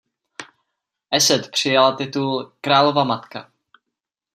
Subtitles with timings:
[1.11, 3.51] Eset přijala titul "Králova matka".